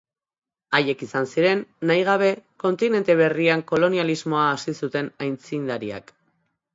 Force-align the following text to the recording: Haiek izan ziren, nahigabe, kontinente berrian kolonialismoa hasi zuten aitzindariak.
Haiek 0.77 1.01
izan 1.07 1.27
ziren, 1.33 1.59
nahigabe, 1.91 2.29
kontinente 2.63 3.15
berrian 3.19 3.61
kolonialismoa 3.73 4.47
hasi 4.55 4.75
zuten 4.85 5.13
aitzindariak. 5.27 6.11